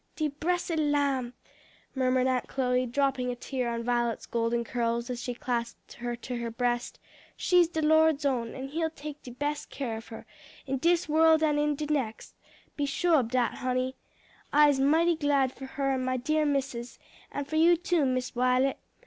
"De 0.15 0.29
bressed 0.29 0.77
lamb!" 0.79 1.35
murmured 1.93 2.25
Aunt 2.25 2.47
Chloe, 2.47 2.87
dropping 2.87 3.29
a 3.29 3.35
tear 3.35 3.69
on 3.69 3.83
Violet's 3.83 4.25
golden 4.25 4.63
curls 4.63 5.11
as 5.11 5.21
she 5.21 5.35
clasped 5.35 5.93
her 5.93 6.15
to 6.15 6.37
her 6.37 6.49
breast, 6.49 6.97
"she's 7.37 7.67
de 7.67 7.83
Lord's 7.83 8.25
own, 8.25 8.55
and 8.55 8.71
he'll 8.71 8.89
take 8.89 9.21
de 9.21 9.29
bes' 9.29 9.67
care 9.67 9.97
of 9.97 10.07
her; 10.07 10.25
in 10.65 10.79
dis 10.79 11.07
world 11.07 11.43
and 11.43 11.59
in 11.59 11.75
de 11.75 11.85
nex'; 11.85 12.33
be 12.75 12.87
sho' 12.87 13.13
ob 13.13 13.31
dat, 13.31 13.59
honey. 13.59 13.95
Ise 14.51 14.79
mighty 14.79 15.15
glad 15.15 15.53
for 15.53 15.67
her 15.67 15.91
and 15.91 16.03
my 16.03 16.17
dear 16.17 16.47
missus; 16.47 16.97
and 17.31 17.47
for 17.47 17.57
you 17.57 17.77
too 17.77 18.03
Miss 18.03 18.31
Wi'let. 18.35 18.79